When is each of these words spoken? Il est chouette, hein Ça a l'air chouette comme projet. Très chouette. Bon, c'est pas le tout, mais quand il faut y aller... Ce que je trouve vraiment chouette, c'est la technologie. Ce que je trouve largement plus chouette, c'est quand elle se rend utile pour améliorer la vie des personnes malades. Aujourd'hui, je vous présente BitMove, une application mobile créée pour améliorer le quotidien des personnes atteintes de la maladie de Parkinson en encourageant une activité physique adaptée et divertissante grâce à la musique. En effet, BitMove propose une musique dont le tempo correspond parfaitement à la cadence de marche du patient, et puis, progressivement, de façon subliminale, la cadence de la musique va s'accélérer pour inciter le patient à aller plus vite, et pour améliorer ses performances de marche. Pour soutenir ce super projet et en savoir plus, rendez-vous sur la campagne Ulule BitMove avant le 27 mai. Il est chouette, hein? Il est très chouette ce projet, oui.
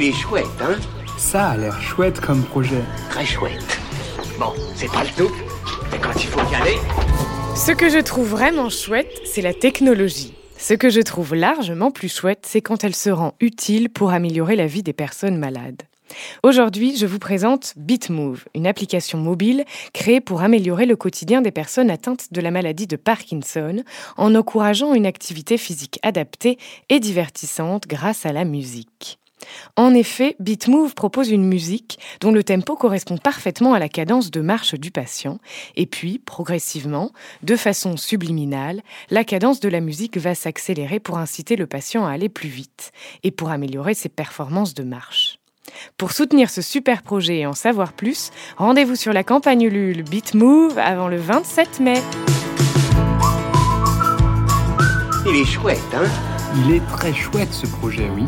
Il 0.00 0.04
est 0.04 0.12
chouette, 0.12 0.46
hein 0.60 0.76
Ça 1.16 1.48
a 1.48 1.56
l'air 1.56 1.82
chouette 1.82 2.20
comme 2.20 2.44
projet. 2.44 2.84
Très 3.10 3.26
chouette. 3.26 3.80
Bon, 4.38 4.52
c'est 4.76 4.86
pas 4.86 5.02
le 5.02 5.10
tout, 5.16 5.34
mais 5.90 5.98
quand 5.98 6.14
il 6.14 6.28
faut 6.28 6.52
y 6.52 6.54
aller... 6.54 6.76
Ce 7.56 7.72
que 7.72 7.88
je 7.88 7.98
trouve 7.98 8.28
vraiment 8.28 8.68
chouette, 8.68 9.10
c'est 9.24 9.42
la 9.42 9.52
technologie. 9.52 10.34
Ce 10.56 10.74
que 10.74 10.88
je 10.88 11.00
trouve 11.00 11.34
largement 11.34 11.90
plus 11.90 12.14
chouette, 12.14 12.46
c'est 12.46 12.60
quand 12.60 12.84
elle 12.84 12.94
se 12.94 13.10
rend 13.10 13.34
utile 13.40 13.90
pour 13.90 14.12
améliorer 14.12 14.54
la 14.54 14.68
vie 14.68 14.84
des 14.84 14.92
personnes 14.92 15.36
malades. 15.36 15.82
Aujourd'hui, 16.44 16.96
je 16.96 17.06
vous 17.06 17.18
présente 17.18 17.74
BitMove, 17.76 18.44
une 18.54 18.68
application 18.68 19.18
mobile 19.18 19.64
créée 19.94 20.20
pour 20.20 20.42
améliorer 20.42 20.86
le 20.86 20.94
quotidien 20.94 21.40
des 21.40 21.50
personnes 21.50 21.90
atteintes 21.90 22.32
de 22.32 22.40
la 22.40 22.52
maladie 22.52 22.86
de 22.86 22.94
Parkinson 22.94 23.82
en 24.16 24.36
encourageant 24.36 24.94
une 24.94 25.06
activité 25.06 25.58
physique 25.58 25.98
adaptée 26.04 26.56
et 26.88 27.00
divertissante 27.00 27.88
grâce 27.88 28.26
à 28.26 28.32
la 28.32 28.44
musique. 28.44 29.17
En 29.76 29.94
effet, 29.94 30.36
BitMove 30.40 30.94
propose 30.94 31.30
une 31.30 31.44
musique 31.44 31.98
dont 32.20 32.32
le 32.32 32.42
tempo 32.42 32.76
correspond 32.76 33.16
parfaitement 33.16 33.74
à 33.74 33.78
la 33.78 33.88
cadence 33.88 34.30
de 34.30 34.40
marche 34.40 34.74
du 34.74 34.90
patient, 34.90 35.38
et 35.76 35.86
puis, 35.86 36.18
progressivement, 36.18 37.12
de 37.42 37.56
façon 37.56 37.96
subliminale, 37.96 38.82
la 39.10 39.24
cadence 39.24 39.60
de 39.60 39.68
la 39.68 39.80
musique 39.80 40.16
va 40.16 40.34
s'accélérer 40.34 41.00
pour 41.00 41.18
inciter 41.18 41.56
le 41.56 41.66
patient 41.66 42.06
à 42.06 42.12
aller 42.12 42.28
plus 42.28 42.48
vite, 42.48 42.92
et 43.22 43.30
pour 43.30 43.50
améliorer 43.50 43.94
ses 43.94 44.08
performances 44.08 44.74
de 44.74 44.82
marche. 44.82 45.38
Pour 45.96 46.12
soutenir 46.12 46.50
ce 46.50 46.62
super 46.62 47.02
projet 47.02 47.38
et 47.38 47.46
en 47.46 47.52
savoir 47.52 47.92
plus, 47.92 48.30
rendez-vous 48.56 48.96
sur 48.96 49.12
la 49.12 49.22
campagne 49.22 49.62
Ulule 49.62 50.02
BitMove 50.02 50.78
avant 50.78 51.08
le 51.08 51.18
27 51.18 51.80
mai. 51.80 52.02
Il 55.26 55.36
est 55.36 55.44
chouette, 55.44 55.78
hein? 55.94 56.08
Il 56.56 56.74
est 56.74 56.86
très 56.86 57.12
chouette 57.12 57.52
ce 57.52 57.66
projet, 57.66 58.08
oui. 58.14 58.24